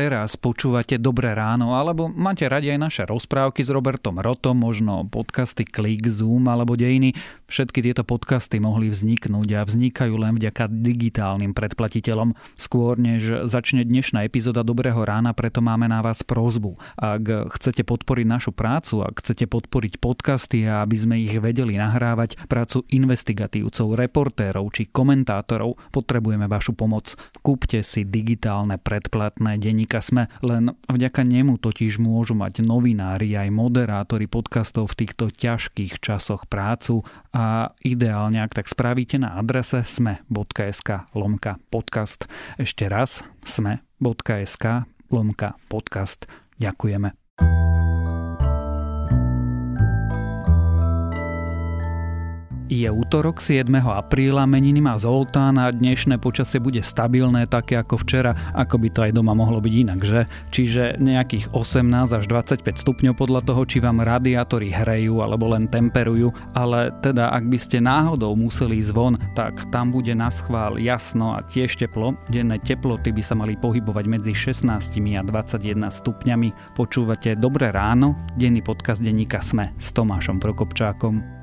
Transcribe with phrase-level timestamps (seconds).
[0.00, 5.68] teraz počúvate Dobré ráno, alebo máte radi aj naše rozprávky s Robertom Rotom, možno podcasty
[5.68, 7.12] Klik, Zoom alebo Dejiny,
[7.52, 12.32] všetky tieto podcasty mohli vzniknúť a vznikajú len vďaka digitálnym predplatiteľom.
[12.56, 16.80] Skôr než začne dnešná epizóda Dobrého rána, preto máme na vás prozbu.
[16.96, 22.40] Ak chcete podporiť našu prácu, ak chcete podporiť podcasty a aby sme ich vedeli nahrávať,
[22.48, 27.12] prácu investigatívcov, reportérov či komentátorov, potrebujeme vašu pomoc.
[27.44, 29.60] Kúpte si digitálne predplatné
[29.90, 35.98] denníka Sme, len vďaka nemu totiž môžu mať novinári aj moderátori podcastov v týchto ťažkých
[35.98, 37.02] časoch prácu
[37.34, 42.30] a ideálne, ak tak spravíte na adrese sme.sk lomka podcast.
[42.54, 46.30] Ešte raz sme.sk lomka podcast.
[46.62, 47.19] Ďakujeme.
[52.70, 53.66] Je útorok 7.
[53.82, 59.00] apríla, meniny má Zoltán a dnešné počasie bude stabilné, také ako včera, ako by to
[59.02, 60.30] aj doma mohlo byť inak, že?
[60.54, 66.30] Čiže nejakých 18 až 25 stupňov podľa toho, či vám radiátory hrejú alebo len temperujú,
[66.54, 71.34] ale teda ak by ste náhodou museli ísť von, tak tam bude na schvál jasno
[71.34, 72.14] a tiež teplo.
[72.30, 74.62] Denné teploty by sa mali pohybovať medzi 16
[75.18, 76.78] a 21 stupňami.
[76.78, 81.39] Počúvate Dobré ráno, denný podcast denníka Sme s Tomášom Prokopčákom.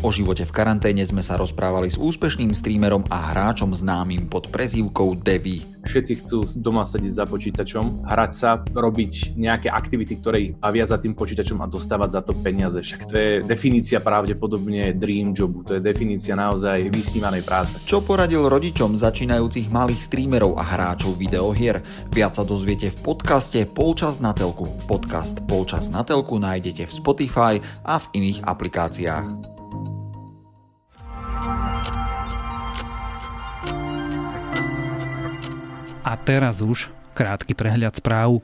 [0.00, 5.20] O živote v karanténe sme sa rozprávali s úspešným streamerom a hráčom známym pod prezývkou
[5.20, 5.60] Devi.
[5.84, 10.96] Všetci chcú doma sedieť za počítačom, hrať sa, robiť nejaké aktivity, ktoré ich bavia za
[10.96, 12.80] tým počítačom a dostávať za to peniaze.
[12.80, 17.76] Však to je definícia pravdepodobne dream jobu, to je definícia naozaj vysnívanej práce.
[17.84, 21.84] Čo poradil rodičom začínajúcich malých streamerov a hráčov videohier?
[22.08, 24.64] Viac sa dozviete v podcaste Polčas na telku.
[24.88, 29.59] Podcast Polčas na telku nájdete v Spotify a v iných aplikáciách.
[36.10, 38.42] A teraz už krátky prehľad správ.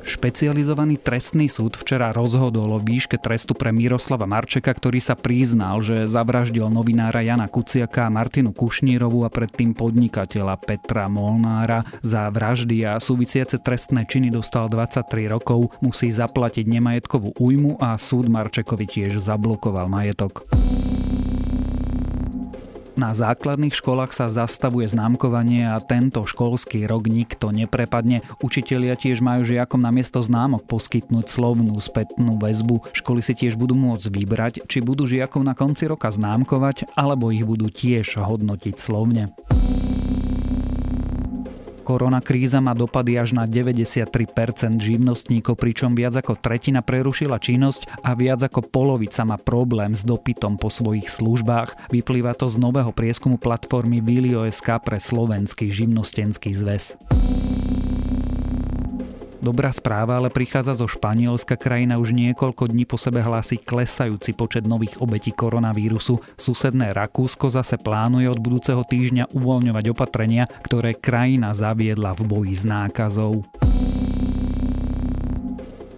[0.00, 6.08] Špecializovaný trestný súd včera rozhodol o výške trestu pre Miroslava Marčeka, ktorý sa priznal, že
[6.08, 11.84] zavraždil novinára Jana Kuciaka a Martinu Kušnírovu a predtým podnikateľa Petra Molnára.
[12.00, 18.32] Za vraždy a súvisiace trestné činy dostal 23 rokov, musí zaplatiť nemajetkovú újmu a súd
[18.32, 20.48] Marčekovi tiež zablokoval majetok.
[22.96, 28.24] Na základných školách sa zastavuje známkovanie a tento školský rok nikto neprepadne.
[28.40, 32.96] Učitelia tiež majú žiakom na miesto známok poskytnúť slovnú spätnú väzbu.
[32.96, 37.44] Školy si tiež budú môcť vybrať, či budú žiakom na konci roka známkovať, alebo ich
[37.44, 39.28] budú tiež hodnotiť slovne.
[41.86, 44.10] Korona kríza má dopady až na 93%
[44.82, 50.58] živnostníkov, pričom viac ako tretina prerušila činnosť a viac ako polovica má problém s dopytom
[50.58, 51.94] po svojich službách.
[51.94, 56.98] Vyplýva to z nového prieskumu platformy Vilio.sk pre slovenský živnostenský zväz.
[59.46, 61.54] Dobrá správa ale prichádza zo Španielska.
[61.54, 66.18] Krajina už niekoľko dní po sebe hlási klesajúci počet nových obetí koronavírusu.
[66.34, 72.66] Susedné Rakúsko zase plánuje od budúceho týždňa uvoľňovať opatrenia, ktoré krajina zaviedla v boji s
[72.66, 73.46] nákazou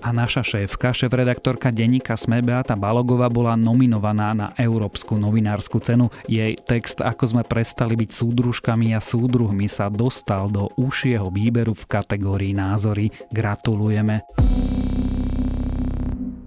[0.08, 6.08] a naša šéfka, šéf-redaktorka denníka Sme Beata Balogová bola nominovaná na Európsku novinárskú cenu.
[6.24, 11.84] Jej text Ako sme prestali byť súdružkami a súdruhmi sa dostal do užšieho výberu v
[11.84, 13.12] kategórii názory.
[13.28, 14.24] Gratulujeme.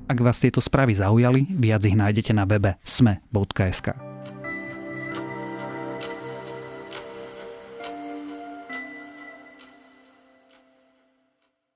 [0.10, 4.11] Ak vás tieto správy zaujali, viac ich nájdete na webe sme.sk.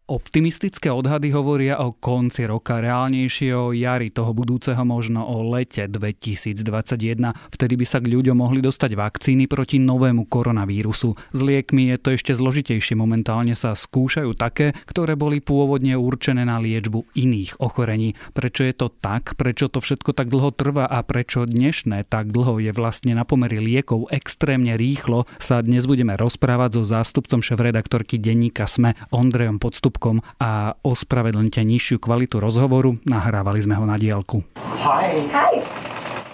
[0.06, 7.34] Optimistické odhady hovoria o konci roka, reálnejšie o jari toho budúceho, možno o lete 2021.
[7.50, 11.10] Vtedy by sa k ľuďom mohli dostať vakcíny proti novému koronavírusu.
[11.10, 12.94] S liekmi je to ešte zložitejšie.
[12.94, 18.14] Momentálne sa skúšajú také, ktoré boli pôvodne určené na liečbu iných ochorení.
[18.38, 19.34] Prečo je to tak?
[19.34, 23.58] Prečo to všetko tak dlho trvá a prečo dnešné tak dlho je vlastne na pomery
[23.58, 30.20] liekov extrémne rýchlo, sa dnes budeme rozprávať so zástupcom šéf-redaktorky denníka SME Ondrejom Podstup ústupkom
[30.44, 34.44] a ospravedlňte nižšiu kvalitu rozhovoru, nahrávali sme ho na dielku.
[34.84, 35.24] Hi.
[35.32, 35.64] Hi.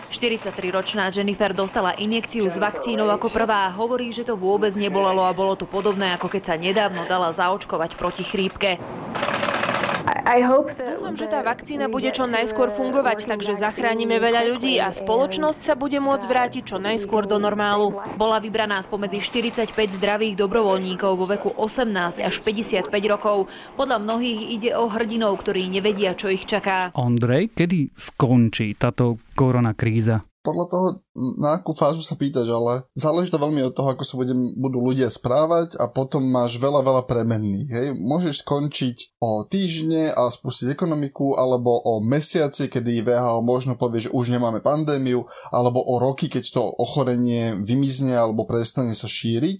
[0.10, 3.70] 43-ročná Jennifer dostala injekciu s vakcínou ako prvá.
[3.72, 7.96] Hovorí, že to vôbec nebolelo a bolo to podobné, ako keď sa nedávno dala zaočkovať
[7.96, 8.82] proti chrípke.
[11.12, 15.74] Dúfam, že tá vakcína bude čo najskôr fungovať, takže zachránime veľa ľudí a spoločnosť sa
[15.76, 18.00] bude môcť vrátiť čo najskôr do normálu.
[18.16, 23.52] Bola vybraná spomedzi 45 zdravých dobrovoľníkov vo veku 18 až 55 rokov.
[23.76, 26.96] Podľa mnohých ide o hrdinov, ktorí nevedia, čo ich čaká.
[26.96, 30.31] Ondrej, kedy skončí táto korona kríza?
[30.42, 30.88] Podľa toho,
[31.38, 34.82] na akú fázu sa pýtaš, ale záleží to veľmi od toho, ako sa budem, budú
[34.82, 37.70] ľudia správať a potom máš veľa, veľa premenných.
[37.70, 37.88] Hej.
[37.98, 44.14] Môžeš skončiť o týždne a spustiť ekonomiku, alebo o mesiaci, kedy VHO možno povie, že
[44.14, 49.60] už nemáme pandémiu, alebo o roky, keď to ochorenie vymizne alebo prestane sa šíriť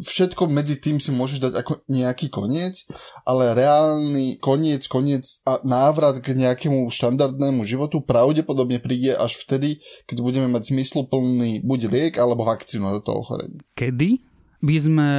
[0.00, 2.82] všetko medzi tým si môžeš dať ako nejaký koniec,
[3.22, 9.78] ale reálny koniec, koniec a návrat k nejakému štandardnému životu pravdepodobne príde až vtedy,
[10.10, 13.62] keď budeme mať zmysluplný buď liek alebo vakcínu na toto ochorenie.
[13.78, 14.33] Kedy?
[14.64, 15.10] By sme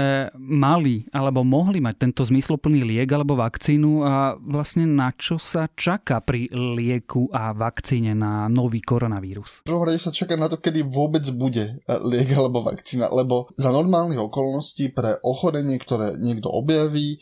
[0.41, 6.25] mali alebo mohli mať tento zmysloplný liek alebo vakcínu a vlastne na čo sa čaká
[6.25, 9.61] pri lieku a vakcíne na nový koronavírus?
[9.61, 13.53] V prvom rade sa čaká na to, kedy vôbec bude e, liek alebo vakcína, lebo
[13.53, 17.17] za normálnych okolností pre ochorenie, ktoré niekto objaví, e,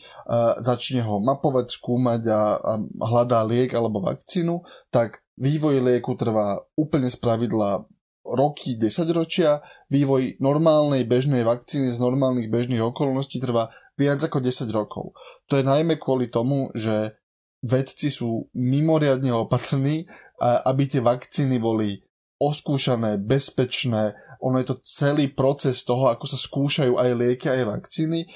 [0.64, 2.72] začne ho mapovať, skúmať a, a
[3.04, 7.84] hľadá liek alebo vakcínu, tak vývoj lieku trvá úplne z pravidla
[8.24, 9.60] roky, desaťročia,
[9.92, 15.14] vývoj normálnej bežnej vakcíny z normálnych bežných okolností trvá viac ako 10 rokov.
[15.50, 17.14] To je najmä kvôli tomu, že
[17.64, 20.04] vedci sú mimoriadne opatrní,
[20.42, 22.02] aby tie vakcíny boli
[22.42, 28.28] oskúšané, bezpečné, ono je to celý proces toho, ako sa skúšajú aj lieky, aj vakcíny,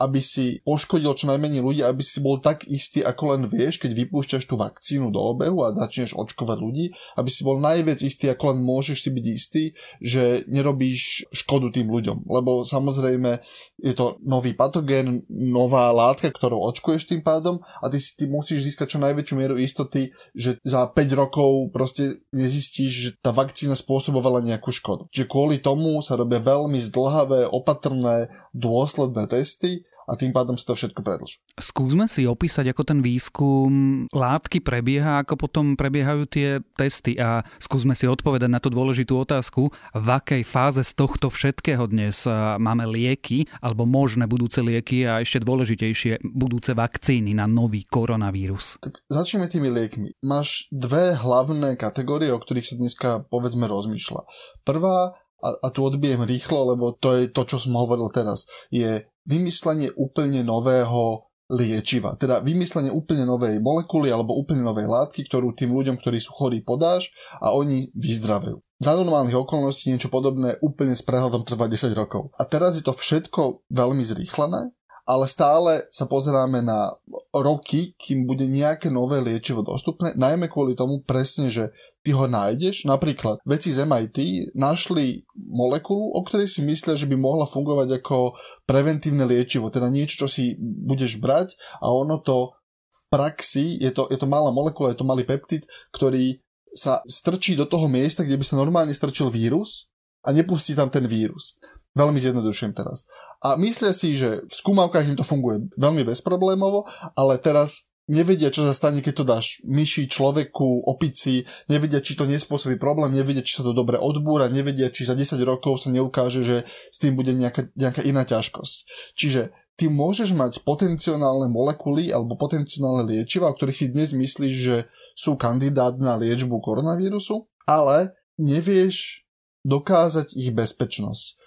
[0.00, 3.92] aby si poškodil čo najmenej ľudí, aby si bol tak istý, ako len vieš, keď
[3.92, 8.56] vypúšťaš tú vakcínu do obehu a začneš očkovať ľudí, aby si bol najviac istý, ako
[8.56, 9.62] len môžeš si byť istý,
[10.00, 12.24] že nerobíš škodu tým ľuďom.
[12.24, 13.44] Lebo samozrejme
[13.80, 18.68] je to nový patogén, nová látka, ktorou očkuješ tým pádom a ty si ty musíš
[18.68, 24.44] získať čo najväčšiu mieru istoty, že za 5 rokov proste nezistíš, že tá vakcína spôsobovala
[24.44, 25.08] nejakú škodu.
[25.10, 30.74] Čiže kvôli tomu sa robia veľmi zdlhavé, opatrné, dôsledné testy a tým pádom sa to
[30.74, 31.38] všetko predlží.
[31.54, 33.70] Skúsme si opísať, ako ten výskum
[34.10, 39.70] látky prebieha, ako potom prebiehajú tie testy a skúsme si odpovedať na tú dôležitú otázku,
[39.94, 42.26] v akej fáze z tohto všetkého dnes
[42.58, 48.82] máme lieky alebo možné budúce lieky a ešte dôležitejšie budúce vakcíny na nový koronavírus.
[48.82, 50.18] Tak začneme tými liekmi.
[50.26, 54.26] Máš dve hlavné kategórie, o ktorých sa dneska povedzme rozmýšľa.
[54.66, 59.08] Prvá a, a tu odbijem rýchlo, lebo to je to, čo som hovoril teraz, je
[59.30, 62.14] vymyslenie úplne nového liečiva.
[62.14, 66.62] Teda vymyslenie úplne novej molekuly alebo úplne novej látky, ktorú tým ľuďom, ktorí sú chorí,
[66.62, 67.10] podáš
[67.42, 68.62] a oni vyzdravejú.
[68.80, 72.32] Za normálnych okolností niečo podobné úplne s prehľadom trvá 10 rokov.
[72.38, 74.72] A teraz je to všetko veľmi zrýchlené
[75.10, 76.94] ale stále sa pozeráme na
[77.34, 81.74] roky, kým bude nejaké nové liečivo dostupné, najmä kvôli tomu presne, že
[82.06, 82.86] ty ho nájdeš.
[82.86, 84.18] Napríklad veci z MIT
[84.54, 88.38] našli molekulu, o ktorej si myslia, že by mohla fungovať ako
[88.70, 92.54] preventívne liečivo, teda niečo, čo si budeš brať a ono to
[92.86, 96.38] v praxi, je to, je to malá molekula, je to malý peptid, ktorý
[96.70, 99.90] sa strčí do toho miesta, kde by sa normálne strčil vírus
[100.22, 101.58] a nepustí tam ten vírus.
[101.98, 103.10] Veľmi zjednodušujem teraz.
[103.40, 106.84] A myslia si, že v skúmavkách im to funguje veľmi bezproblémovo,
[107.16, 112.26] ale teraz nevedia, čo sa stane, keď to dáš myši, človeku, opici, nevedia, či to
[112.26, 116.42] nespôsobí problém, nevedia, či sa to dobre odbúra, nevedia, či za 10 rokov sa neukáže,
[116.42, 116.56] že
[116.90, 118.76] s tým bude nejaká, nejaká iná ťažkosť.
[119.16, 124.76] Čiže ty môžeš mať potenciálne molekuly alebo potenciálne liečiva, o ktorých si dnes myslíš, že
[125.16, 129.24] sú kandidát na liečbu koronavírusu, ale nevieš
[129.64, 131.39] dokázať ich bezpečnosť.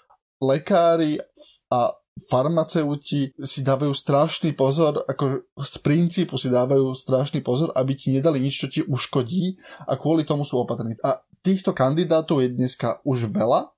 [0.44, 1.24] Lekári
[1.72, 1.96] a
[2.30, 8.44] farmaceuti si dávajú strašný pozor, ako z princípu si dávajú strašný pozor, aby ti nedali
[8.44, 11.00] nič, čo ti uškodí a kvôli tomu sú opatrní.
[11.02, 13.74] A týchto kandidátov je dneska už veľa,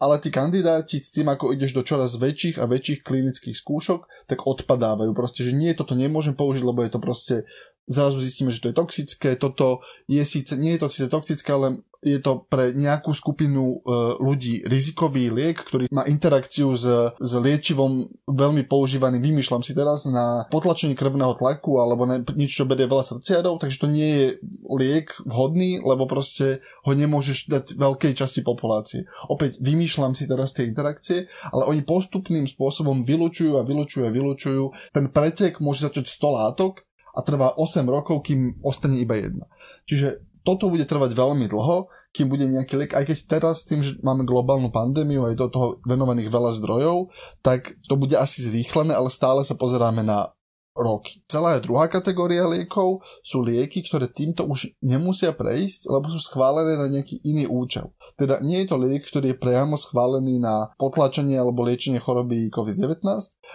[0.00, 4.48] ale tí kandidáti s tým, ako ideš do čoraz väčších a väčších klinických skúšok, tak
[4.48, 5.12] odpadávajú.
[5.12, 7.36] Proste, že nie, toto nemôžem použiť, lebo je to proste
[7.84, 11.84] zrazu zistíme, že to je toxické, toto je síce, nie je to síce toxické, ale
[12.00, 18.08] je to pre nejakú skupinu e, ľudí rizikový liek, ktorý má interakciu s, s liečivom
[18.24, 23.04] veľmi používaným, vymýšľam si teraz, na potlačenie krvného tlaku alebo na nič, čo berie veľa
[23.04, 24.26] srdciarov, takže to nie je
[24.72, 29.04] liek vhodný, lebo proste ho nemôžeš dať veľkej časti populácie.
[29.28, 34.64] Opäť vymýšľam si teraz tie interakcie, ale oni postupným spôsobom vylučujú a vylučujú a vylučujú.
[34.96, 36.80] Ten pretek môže začať 100 látok
[37.12, 39.44] a trvá 8 rokov, kým ostane iba jedna.
[39.84, 43.94] Čiže toto bude trvať veľmi dlho, kým bude nejaký liek, aj keď teraz tým, že
[44.02, 48.98] máme globálnu pandémiu a je do toho venovaných veľa zdrojov, tak to bude asi zrýchlené,
[48.98, 50.34] ale stále sa pozeráme na
[50.74, 51.22] roky.
[51.26, 56.86] Celá druhá kategória liekov sú lieky, ktoré týmto už nemusia prejsť, lebo sú schválené na
[56.86, 57.90] nejaký iný účel.
[58.20, 63.00] Teda nie je to liek, ktorý je priamo schválený na potlačenie alebo liečenie choroby COVID-19,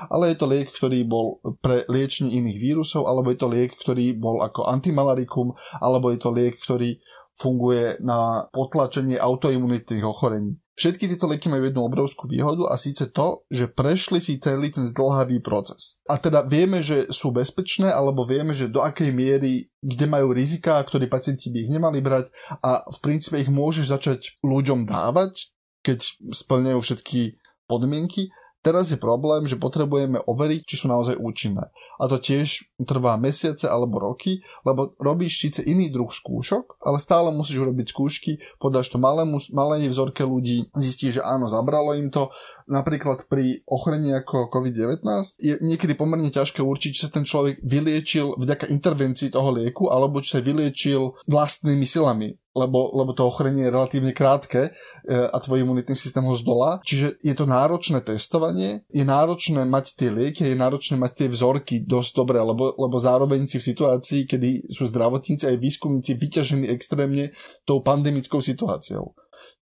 [0.09, 4.17] ale je to liek, ktorý bol pre liečenie iných vírusov, alebo je to liek, ktorý
[4.17, 6.97] bol ako antimalarikum, alebo je to liek, ktorý
[7.35, 10.55] funguje na potlačenie autoimunitných ochorení.
[10.75, 14.83] Všetky tieto lieky majú jednu obrovskú výhodu a síce to, že prešli si celý ten
[14.83, 16.03] zdlhavý proces.
[16.03, 20.83] A teda vieme, že sú bezpečné, alebo vieme, že do akej miery, kde majú rizika,
[20.83, 22.27] ktorí pacienti by ich nemali brať
[22.59, 27.39] a v princípe ich môžeš začať ľuďom dávať, keď splňajú všetky
[27.71, 28.27] podmienky
[28.65, 31.69] Teraz je problém, že potrebujeme overiť, či sú naozaj účinné.
[32.01, 37.29] A to tiež trvá mesiace alebo roky, lebo robíš síce iný druh skúšok, ale stále
[37.29, 42.33] musíš urobiť skúšky, podáš to malému, malej vzorke ľudí, zistíš, že áno, zabralo im to.
[42.65, 45.05] Napríklad pri ochorení ako COVID-19
[45.37, 50.17] je niekedy pomerne ťažké určiť, či sa ten človek vyliečil vďaka intervencii toho lieku, alebo
[50.17, 54.71] či sa vyliečil vlastnými silami lebo, lebo to ochorenie je relatívne krátke
[55.03, 56.79] e, a tvoj imunitný systém ho zdolá.
[56.87, 61.83] Čiže je to náročné testovanie, je náročné mať tie lieky, je náročné mať tie vzorky
[61.83, 67.35] dosť dobre, lebo, lebo zároveň si v situácii, kedy sú zdravotníci aj výskumníci vyťažení extrémne
[67.67, 69.11] tou pandemickou situáciou.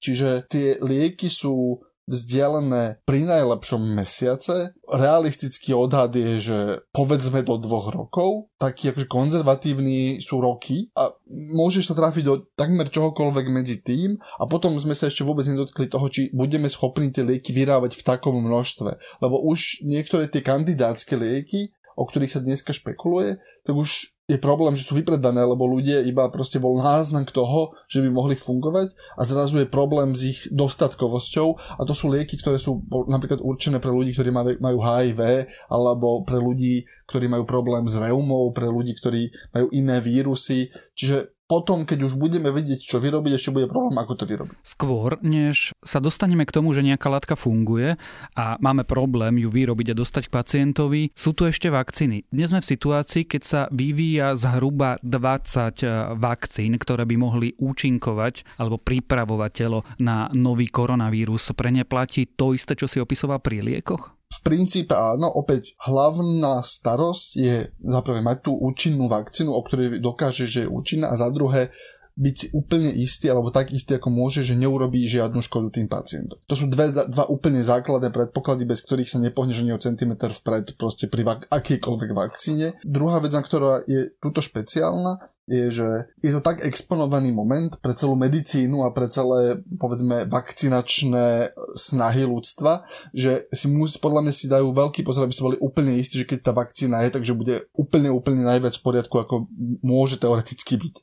[0.04, 4.74] Čiže tie lieky sú vzdialené pri najlepšom mesiace.
[4.86, 6.58] Realistický odhad je, že
[6.90, 12.90] povedzme do dvoch rokov, taký akože konzervatívny sú roky a môžeš sa trafiť do takmer
[12.90, 17.22] čohokoľvek medzi tým a potom sme sa ešte vôbec nedotkli toho, či budeme schopní tie
[17.22, 18.90] lieky vyrábať v takom množstve.
[19.22, 24.72] Lebo už niektoré tie kandidátske lieky o ktorých sa dneska špekuluje, tak už je problém,
[24.72, 29.22] že sú vypredané, lebo ľudia iba proste bol náznak toho, že by mohli fungovať a
[29.28, 33.92] zrazu je problém s ich dostatkovosťou a to sú lieky, ktoré sú napríklad určené pre
[33.92, 35.20] ľudí, ktorí majú HIV
[35.68, 40.72] alebo pre ľudí, ktorí majú problém s reumou, pre ľudí, ktorí majú iné vírusy.
[40.96, 44.56] Čiže potom, keď už budeme vedieť, čo vyrobiť, ešte bude problém, ako to vyrobiť.
[44.64, 48.00] Skôr, než sa dostaneme k tomu, že nejaká látka funguje
[48.32, 52.24] a máme problém ju vyrobiť a dostať k pacientovi, sú tu ešte vakcíny.
[52.32, 58.56] Dnes sme v situácii, keď sa vyvíja zhruba 20 eh, vakcín, ktoré by mohli účinkovať
[58.56, 61.52] alebo pripravovať telo na nový koronavírus.
[61.52, 64.21] Pre ne platí to isté, čo si opisoval pri liekoch?
[64.32, 70.00] V princípe áno, opäť hlavná starosť je za prvé mať tú účinnú vakcínu, o ktorej
[70.00, 71.68] dokáže, že je účinná a za druhé
[72.12, 76.36] byť si úplne istý, alebo tak istý, ako môže, že neurobí žiadnu škodu tým pacientom.
[76.44, 80.76] To sú dve, dva úplne základné predpoklady, bez ktorých sa nepohneš ani o centimetr vpred
[80.76, 82.76] proste pri vak- akejkoľvek vakcíne.
[82.84, 85.88] Druhá vec, ktorá je túto špeciálna, je, že
[86.22, 92.86] je to tak exponovaný moment pre celú medicínu a pre celé, povedzme, vakcinačné snahy ľudstva,
[93.10, 96.28] že si musí, podľa mňa si dajú veľký pozor, aby si boli úplne istí, že
[96.30, 99.50] keď tá vakcína je, takže bude úplne, úplne najviac v poriadku, ako
[99.82, 100.94] môže teoreticky byť.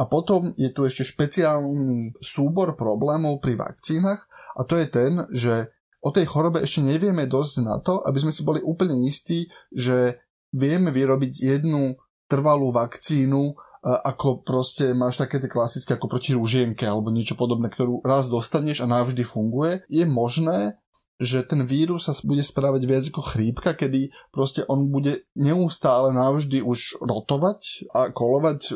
[0.00, 4.24] A potom je tu ešte špeciálny súbor problémov pri vakcínach
[4.56, 5.68] a to je ten, že
[6.02, 10.18] o tej chorobe ešte nevieme dosť na to, aby sme si boli úplne istí, že
[10.52, 11.96] vieme vyrobiť jednu
[12.26, 18.06] trvalú vakcínu ako proste máš také tie klasické ako proti rúžienke alebo niečo podobné, ktorú
[18.06, 20.78] raz dostaneš a navždy funguje, je možné,
[21.22, 26.62] že ten vírus sa bude správať viac ako chrípka, kedy proste on bude neustále navždy
[26.62, 28.72] už rotovať a kolovať e,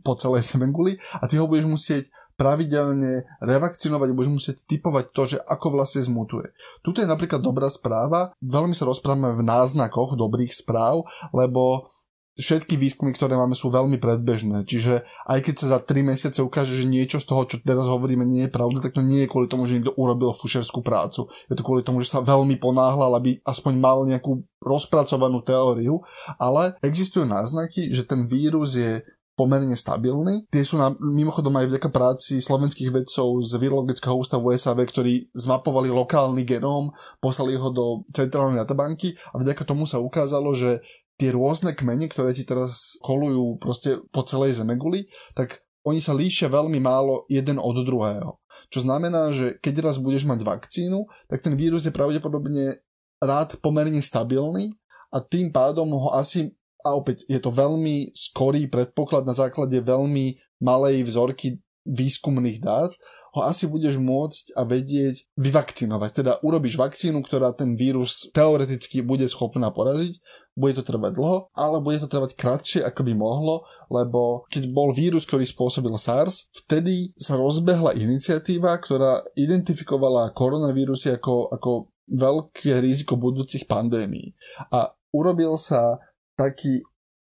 [0.00, 2.04] po celej semenguli a ty ho budeš musieť
[2.34, 6.50] pravidelne revakcinovať, budeš musieť typovať to, že ako vlastne zmutuje.
[6.82, 11.86] Tuto je napríklad dobrá správa, veľmi sa rozprávame v náznakoch dobrých správ, lebo
[12.34, 14.66] všetky výskumy, ktoré máme, sú veľmi predbežné.
[14.66, 18.26] Čiže aj keď sa za 3 mesiace ukáže, že niečo z toho, čo teraz hovoríme,
[18.26, 21.30] nie je pravda, tak to nie je kvôli tomu, že niekto urobil fušerskú prácu.
[21.46, 26.02] Je to kvôli tomu, že sa veľmi ponáhľal, aby aspoň mal nejakú rozpracovanú teóriu.
[26.42, 30.46] Ale existujú náznaky, že ten vírus je pomerne stabilný.
[30.46, 35.90] Tie sú na, mimochodom aj vďaka práci slovenských vedcov z Virologického ústavu SAV, ktorí zmapovali
[35.90, 40.86] lokálny genóm, poslali ho do centrálnej databanky a vďaka tomu sa ukázalo, že
[41.18, 45.06] tie rôzne kmene, ktoré ti teraz kolujú proste po celej Zemeguli,
[45.38, 48.40] tak oni sa líšia veľmi málo jeden od druhého.
[48.72, 52.82] Čo znamená, že keď raz budeš mať vakcínu, tak ten vírus je pravdepodobne
[53.22, 54.74] rád pomerne stabilný
[55.14, 56.50] a tým pádom ho asi,
[56.82, 62.90] a opäť je to veľmi skorý predpoklad na základe veľmi malej vzorky výskumných dát,
[63.34, 66.10] ho asi budeš môcť a vedieť vyvakcinovať.
[66.14, 70.22] Teda urobíš vakcínu, ktorá ten vírus teoreticky bude schopná poraziť,
[70.54, 74.94] bude to trvať dlho, ale bude to trvať kratšie, ako by mohlo, lebo keď bol
[74.94, 83.18] vírus, ktorý spôsobil SARS, vtedy sa rozbehla iniciatíva, ktorá identifikovala koronavírusy ako, ako veľké riziko
[83.18, 84.38] budúcich pandémií.
[84.70, 85.98] A urobil sa
[86.38, 86.86] taký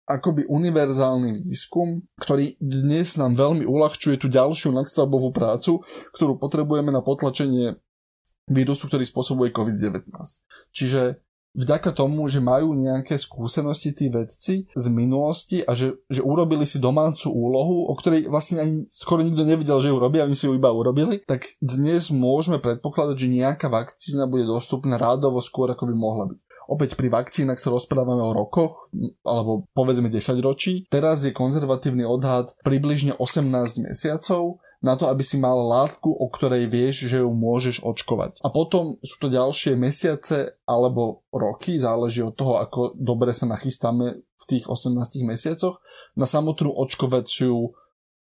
[0.07, 5.83] akoby univerzálny výskum, ktorý dnes nám veľmi uľahčuje tú ďalšiu nadstavbovú prácu,
[6.19, 7.79] ktorú potrebujeme na potlačenie
[8.51, 10.11] vírusu, ktorý spôsobuje COVID-19.
[10.75, 11.23] Čiže
[11.55, 16.83] vďaka tomu, že majú nejaké skúsenosti tí vedci z minulosti a že, že urobili si
[16.83, 20.57] domácu úlohu, o ktorej vlastne ani skoro nikto nevidel, že ju robia, oni si ju
[20.57, 25.95] iba urobili, tak dnes môžeme predpokladať, že nejaká vakcína bude dostupná rádovo skôr, ako by
[25.95, 26.41] mohla byť.
[26.73, 28.89] Opäť pri vakcínach sa rozprávame o rokoch,
[29.29, 30.89] alebo povedzme 10 ročí.
[30.89, 36.67] Teraz je konzervatívny odhad približne 18 mesiacov na to, aby si mal látku, o ktorej
[36.73, 38.41] vieš, že ju môžeš očkovať.
[38.41, 44.25] A potom sú to ďalšie mesiace alebo roky, záleží od toho, ako dobre sa nachystáme
[44.25, 45.79] v tých 18 mesiacoch,
[46.19, 47.77] na samotnú očkovaciu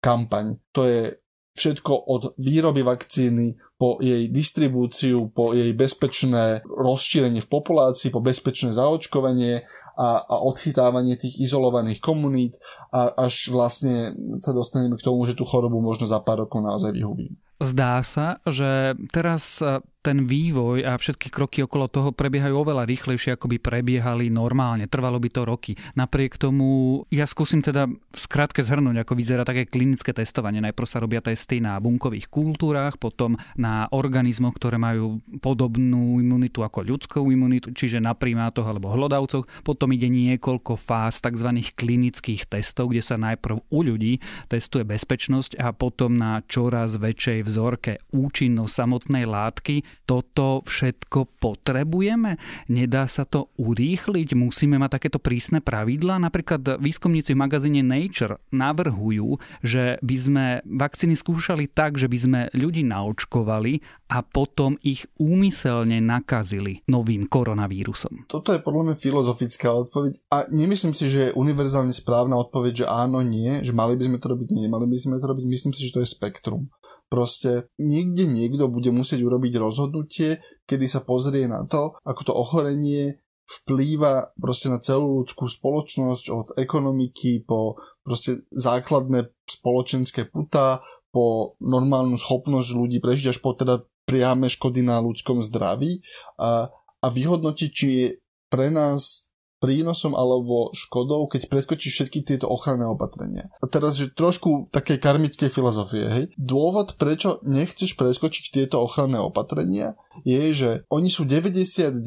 [0.03, 0.61] kampaň.
[0.77, 1.17] To je
[1.55, 8.75] všetko od výroby vakcíny po jej distribúciu, po jej bezpečné rozšírenie v populácii, po bezpečné
[8.75, 9.63] zaočkovanie
[9.95, 12.59] a, a odchytávanie tých izolovaných komunít
[12.91, 14.11] a až vlastne
[14.43, 17.39] sa dostaneme k tomu, že tú chorobu možno za pár rokov naozaj vyhubíme.
[17.63, 19.63] Zdá sa, že teraz
[20.05, 24.85] ten vývoj a všetky kroky okolo toho prebiehajú oveľa rýchlejšie, ako by prebiehali normálne.
[24.85, 25.73] Trvalo by to roky.
[25.97, 30.61] Napriek tomu, ja skúsim teda skrátke zhrnúť, ako vyzerá také klinické testovanie.
[30.61, 36.85] Najprv sa robia testy na bunkových kultúrach, potom na organizmoch, ktoré majú podobnú imunitu ako
[36.85, 39.49] ľudskú imunitu, čiže na primátoch alebo hlodavcoch.
[39.65, 41.49] Potom ide niekoľko fáz tzv.
[41.73, 48.05] klinických testov, kde sa najprv u ľudí testuje bezpečnosť a potom na čoraz väčšej vzorke
[48.13, 52.35] účinnosť samotnej látky toto všetko potrebujeme?
[52.67, 54.35] Nedá sa to urýchliť?
[54.35, 56.19] Musíme mať takéto prísne pravidlá?
[56.19, 62.39] Napríklad výskumníci v magazíne Nature navrhujú, že by sme vakcíny skúšali tak, že by sme
[62.51, 63.79] ľudí naočkovali
[64.11, 68.29] a potom ich úmyselne nakazili novým koronavírusom.
[68.29, 72.85] Toto je podľa mňa filozofická odpoveď a nemyslím si, že je univerzálne správna odpoveď, že
[72.85, 75.45] áno, nie, že mali by sme to robiť, nie, mali by sme to robiť.
[75.45, 76.69] Myslím si, že to je spektrum.
[77.05, 83.21] Proste niekde niekto bude musieť urobiť rozhodnutie, kedy sa pozrie na to, ako to ochorenie
[83.45, 90.81] vplýva proste na celú ľudskú spoločnosť od ekonomiky po proste základné spoločenské putá,
[91.13, 96.03] po normálnu schopnosť ľudí prežiť až po teda priame škody na ľudskom zdraví.
[96.41, 98.07] A, a vyhodnotiť, či je
[98.51, 99.24] pre nás
[99.59, 103.49] prínosom alebo škodou, keď preskočíš všetky tieto ochranné opatrenia.
[103.59, 106.25] A teraz, že trošku také karmickej filozofie, hej.
[106.35, 111.99] Dôvod, prečo nechceš preskočiť tieto ochranné opatrenia, je, že oni sú 99,9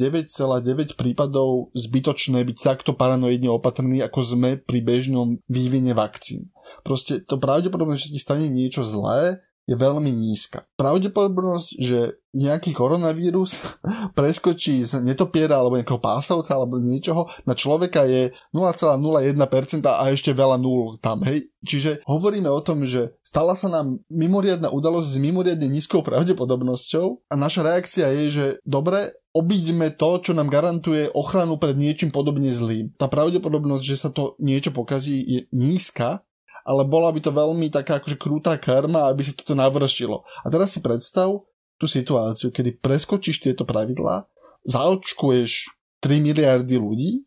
[0.96, 6.48] prípadov zbytočné byť takto paranoidne opatrní, ako sme pri bežnom vývine vakcín.
[6.84, 10.64] Proste to pravdepodobne, že ti stane niečo zlé, je veľmi nízka.
[10.80, 13.76] Pravdepodobnosť, že nejaký koronavírus
[14.18, 20.56] preskočí z netopiera alebo nejakého pásovca alebo niečoho na človeka je 0,01% a ešte veľa
[20.56, 21.52] nul tam, hej.
[21.60, 27.34] Čiže hovoríme o tom, že stala sa nám mimoriadna udalosť s mimoriadne nízkou pravdepodobnosťou a
[27.36, 32.94] naša reakcia je, že dobre, obíďme to, čo nám garantuje ochranu pred niečím podobne zlým.
[32.96, 36.22] Tá pravdepodobnosť, že sa to niečo pokazí, je nízka
[36.68, 40.28] ale bola by to veľmi taká akože krúta karma, aby sa toto navršilo.
[40.44, 41.48] A teraz si predstav
[41.80, 44.28] tú situáciu, kedy preskočíš tieto pravidlá,
[44.68, 45.72] zaočkuješ
[46.04, 47.24] 3 miliardy ľudí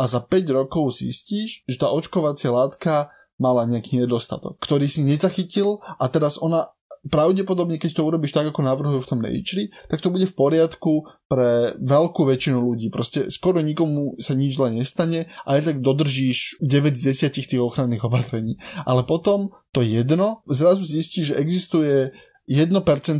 [0.00, 5.84] a za 5 rokov zistíš, že tá očkovacia látka mala nejaký nedostatok, ktorý si nezachytil
[5.84, 6.72] a teraz ona
[7.06, 11.06] pravdepodobne, keď to urobíš tak, ako navrhujú v tom Nature, tak to bude v poriadku
[11.30, 12.90] pre veľkú väčšinu ľudí.
[12.90, 17.62] Proste skoro nikomu sa nič zle nestane a aj tak dodržíš 9 z 10 tých
[17.62, 18.58] ochranných opatrení.
[18.82, 22.10] Ale potom to jedno, zrazu zistíš, že existuje
[22.48, 22.72] 1%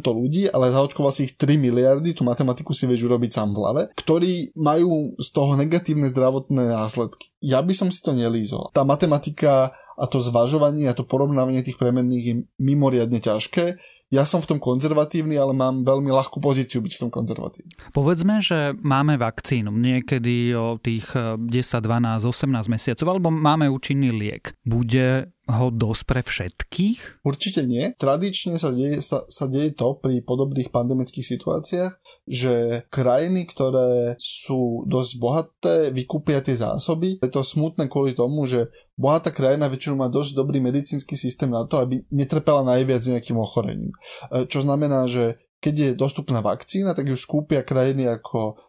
[0.09, 3.83] ľudí, ale zaočkoval si ich 3 miliardy, tú matematiku si vieš urobiť sám v hlave,
[3.93, 7.29] ktorí majú z toho negatívne zdravotné následky.
[7.45, 8.73] Ja by som si to nelízol.
[8.73, 13.77] Tá matematika a to zvažovanie a to porovnávanie tých premenných je mimoriadne ťažké.
[14.09, 17.77] Ja som v tom konzervatívny, ale mám veľmi ľahkú pozíciu byť v tom konzervatívny.
[17.93, 24.57] Povedzme, že máme vakcínu niekedy o tých 10, 12, 18 mesiacov, alebo máme účinný liek.
[24.65, 27.25] Bude ho dosť pre všetkých?
[27.25, 27.97] Určite nie.
[27.97, 31.93] Tradične sa deje, sa, sa deje to pri podobných pandemických situáciách,
[32.29, 37.17] že krajiny, ktoré sú dosť bohaté, vykúpia tie zásoby.
[37.25, 38.69] Je to smutné kvôli tomu, že
[39.01, 43.97] bohatá krajina väčšinou má dosť dobrý medicínsky systém na to, aby netrpela najviac nejakým ochorením.
[44.29, 48.61] E, čo znamená, že keď je dostupná vakcína, tak ju skúpia krajiny ako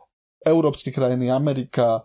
[0.47, 1.99] európske krajiny, Amerika,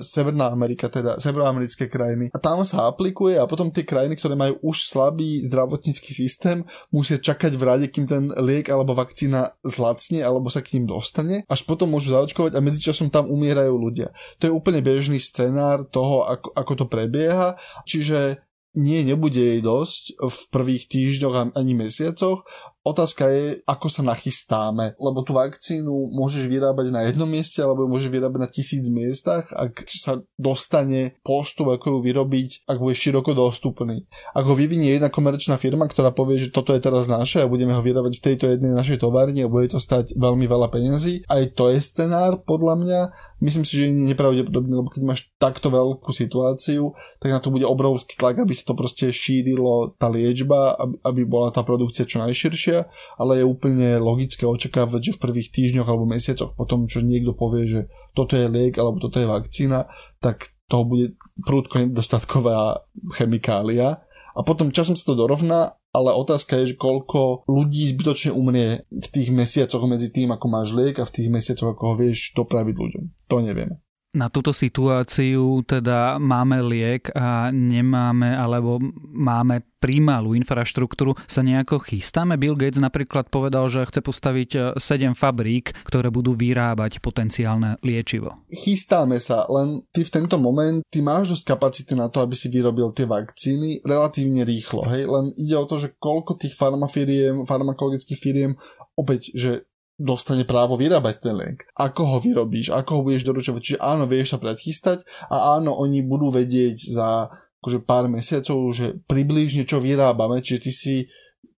[0.00, 2.32] Severná Amerika, teda severoamerické krajiny.
[2.32, 7.20] A tam sa aplikuje a potom tie krajiny, ktoré majú už slabý zdravotnícky systém, musia
[7.20, 11.68] čakať v rade, kým ten liek alebo vakcína zlacne alebo sa k ním dostane, až
[11.68, 14.16] potom môžu zaočkovať a medzičasom tam umierajú ľudia.
[14.40, 18.40] To je úplne bežný scenár toho, ako, ako to prebieha, čiže
[18.78, 22.46] nie, nebude jej dosť v prvých týždňoch ani mesiacoch
[22.90, 28.08] otázka je, ako sa nachystáme, lebo tú vakcínu môžeš vyrábať na jednom mieste, alebo môžeš
[28.08, 34.08] vyrábať na tisíc miestach, ak sa dostane postup, ako ju vyrobiť, ak bude široko dostupný.
[34.32, 37.76] Ak ho vyvinie jedna komerčná firma, ktorá povie, že toto je teraz naše a budeme
[37.76, 41.54] ho vyrábať v tejto jednej našej továrni a bude to stať veľmi veľa peniazí, aj
[41.54, 43.00] to je scenár podľa mňa,
[43.38, 47.62] myslím si, že je nepravdepodobné, lebo keď máš takto veľkú situáciu, tak na to bude
[47.66, 50.74] obrovský tlak, aby sa to proste šírilo tá liečba,
[51.06, 52.78] aby bola tá produkcia čo najširšia,
[53.18, 57.66] ale je úplne logické očakávať, že v prvých týždňoch alebo mesiacoch potom, čo niekto povie,
[57.66, 57.80] že
[58.14, 59.86] toto je liek alebo toto je vakcína,
[60.18, 61.06] tak toho bude
[61.46, 62.84] prúdko nedostatková
[63.16, 64.04] chemikália.
[64.38, 69.06] A potom časom sa to dorovná ale otázka je, že koľko ľudí zbytočne umrie v
[69.10, 72.74] tých mesiacoch medzi tým, ako máš liek a v tých mesiacoch, ako ho vieš dopraviť
[72.78, 73.04] ľuďom.
[73.26, 73.82] To nevieme
[74.16, 78.80] na túto situáciu teda máme liek a nemáme alebo
[79.12, 82.34] máme prímalú infraštruktúru, sa nejako chystáme?
[82.34, 88.42] Bill Gates napríklad povedal, že chce postaviť 7 e, fabrík, ktoré budú vyrábať potenciálne liečivo.
[88.50, 92.50] Chystáme sa, len ty v tento moment, ty máš dosť kapacity na to, aby si
[92.50, 95.06] vyrobil tie vakcíny relatívne rýchlo, hej?
[95.06, 98.58] Len ide o to, že koľko tých farmafiriem, farmakologických firiem
[98.98, 99.67] opäť, že
[99.98, 101.66] dostane právo vyrábať ten liek.
[101.74, 103.60] Ako ho vyrobíš, ako ho budeš doručovať.
[103.60, 109.02] Čiže áno, vieš sa predchystať a áno, oni budú vedieť za akože pár mesiacov, že
[109.10, 110.94] približne čo vyrábame, čiže ty si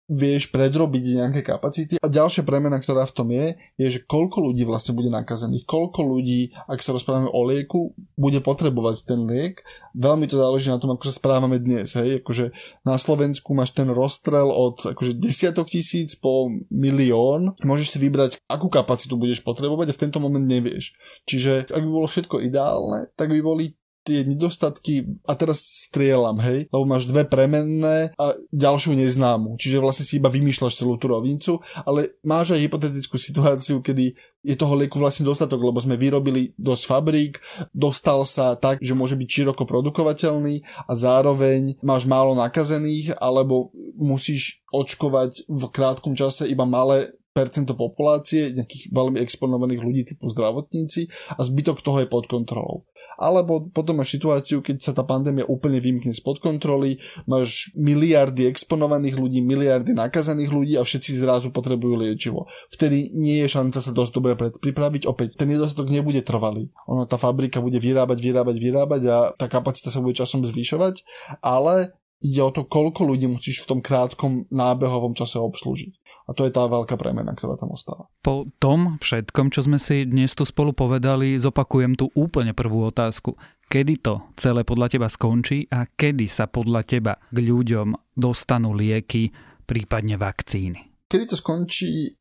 [0.09, 2.01] vieš predrobiť nejaké kapacity.
[2.01, 6.01] A ďalšia premena, ktorá v tom je, je, že koľko ľudí vlastne bude nakazených, koľko
[6.01, 9.61] ľudí, ak sa rozprávame o lieku, bude potrebovať ten liek.
[9.93, 11.93] Veľmi to záleží na tom, ako sa správame dnes.
[11.93, 12.25] Hej?
[12.25, 12.57] Akože
[12.89, 17.53] na Slovensku máš ten rozstrel od akože desiatok tisíc po milión.
[17.61, 20.97] Môžeš si vybrať, akú kapacitu budeš potrebovať a v tento moment nevieš.
[21.29, 23.77] Čiže ak by bolo všetko ideálne, tak by boli
[24.09, 30.09] tie nedostatky, a teraz strieľam, hej, lebo máš dve premenné a ďalšiu neznámu, čiže vlastne
[30.09, 34.17] si iba vymýšľaš celú tú rovnicu, ale máš aj hypotetickú situáciu, kedy
[34.49, 37.43] je toho lieku vlastne dostatok, lebo sme vyrobili dosť fabrík,
[37.77, 44.65] dostal sa tak, že môže byť široko produkovateľný a zároveň máš málo nakazených, alebo musíš
[44.73, 51.07] očkovať v krátkom čase iba malé percento populácie, nejakých veľmi exponovaných ľudí typu zdravotníci
[51.39, 55.83] a zbytok toho je pod kontrolou alebo potom máš situáciu, keď sa tá pandémia úplne
[55.83, 62.47] vymkne spod kontroly, máš miliardy exponovaných ľudí, miliardy nakazaných ľudí a všetci zrazu potrebujú liečivo.
[62.71, 65.11] Vtedy nie je šanca sa dosť dobre predpripraviť.
[65.11, 66.71] Opäť, ten nedostatok nebude trvalý.
[66.87, 71.03] Ono, tá fabrika bude vyrábať, vyrábať, vyrábať a tá kapacita sa bude časom zvyšovať,
[71.43, 76.08] ale ide o to, koľko ľudí musíš v tom krátkom nábehovom čase obslúžiť.
[76.29, 78.13] A to je tá veľká premena, ktorá tam ostáva.
[78.21, 83.33] Po tom všetkom, čo sme si dnes tu spolu povedali, zopakujem tú úplne prvú otázku.
[83.65, 89.33] Kedy to celé podľa teba skončí a kedy sa podľa teba k ľuďom dostanú lieky,
[89.65, 91.09] prípadne vakcíny?
[91.09, 92.21] Kedy to skončí,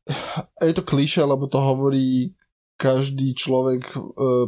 [0.56, 2.32] je to kliše, lebo to hovorí
[2.78, 3.98] každý človek e,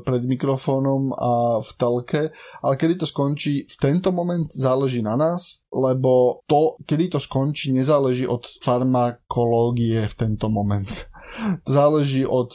[0.07, 2.23] pred mikrofónom a v telke,
[2.62, 7.75] ale kedy to skončí, v tento moment záleží na nás, lebo to, kedy to skončí,
[7.75, 10.87] nezáleží od farmakológie v tento moment.
[11.66, 12.51] Záleží od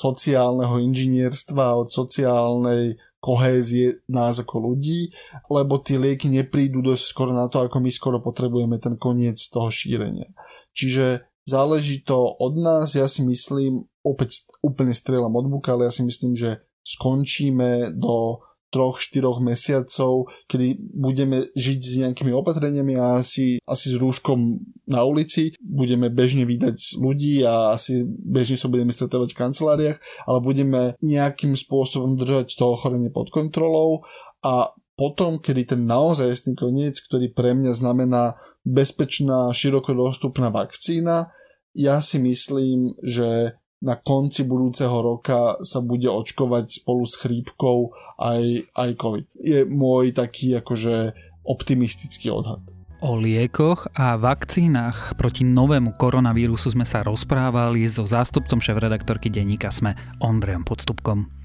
[0.00, 5.14] sociálneho inžinierstva, od sociálnej kohézie nás ako ľudí,
[5.46, 9.70] lebo tie lieky neprídu dosť skoro na to, ako my skoro potrebujeme ten koniec toho
[9.70, 10.26] šírenia.
[10.74, 15.92] Čiže záleží to od nás, ja si myslím, opäť úplne strieľam od buka, ale ja
[15.94, 23.20] si myslím, že skončíme do troch, štyroch mesiacov, kedy budeme žiť s nejakými opatreniami a
[23.20, 28.90] asi, asi s rúškom na ulici, budeme bežne vydať ľudí a asi bežne sa budeme
[28.90, 34.08] stretávať v kanceláriách, ale budeme nejakým spôsobom držať to ochorenie pod kontrolou.
[34.40, 41.28] A potom, kedy ten naozaj koniec, ktorý pre mňa znamená bezpečná, široko dostupná vakcína,
[41.72, 47.90] ja si myslím, že na konci budúceho roka sa bude očkovať spolu s chrípkou
[48.22, 49.26] aj, aj COVID.
[49.42, 52.62] Je môj taký akože optimistický odhad.
[53.02, 59.98] O liekoch a vakcínach proti novému koronavírusu sme sa rozprávali so zástupcom šéf-redaktorky denníka Sme
[60.22, 61.41] Ondrejom Podstupkom.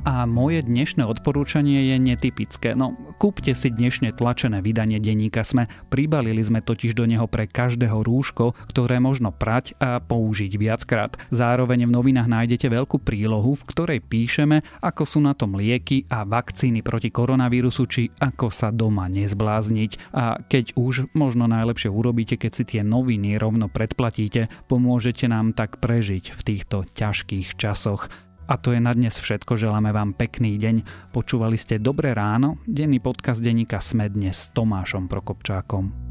[0.00, 2.72] A moje dnešné odporúčanie je netypické.
[2.72, 5.68] No, kúpte si dnešne tlačené vydanie denníka Sme.
[5.92, 11.20] Pribalili sme totiž do neho pre každého rúško, ktoré možno prať a použiť viackrát.
[11.28, 16.24] Zároveň v novinách nájdete veľkú prílohu, v ktorej píšeme, ako sú na tom lieky a
[16.24, 20.16] vakcíny proti koronavírusu, či ako sa doma nezblázniť.
[20.16, 25.76] A keď už, možno najlepšie urobíte, keď si tie noviny rovno predplatíte, pomôžete nám tak
[25.76, 28.29] prežiť v týchto ťažkých časoch.
[28.50, 30.82] A to je na dnes všetko, želáme vám pekný deň.
[31.14, 36.09] Počúvali ste Dobré ráno, denný podcast denníka Sme dnes s Tomášom Prokopčákom.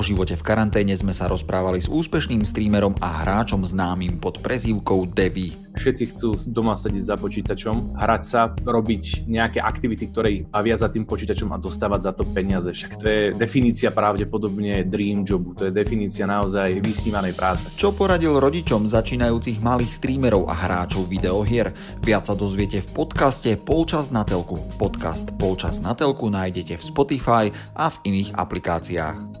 [0.00, 5.12] O živote v karanténe sme sa rozprávali s úspešným streamerom a hráčom známym pod prezývkou
[5.12, 5.52] Devi.
[5.76, 10.88] Všetci chcú doma sedieť za počítačom, hrať sa, robiť nejaké aktivity, ktoré ich bavia za
[10.88, 12.72] tým počítačom a dostávať za to peniaze.
[12.72, 17.68] Však to je definícia pravdepodobne dream jobu, to je definícia naozaj vysnívanej práce.
[17.76, 21.76] Čo poradil rodičom začínajúcich malých streamerov a hráčov videohier?
[22.00, 24.56] Viac sa dozviete v podcaste Polčas na telku.
[24.80, 27.44] Podcast Polčas na telku nájdete v Spotify
[27.76, 29.39] a v iných aplikáciách.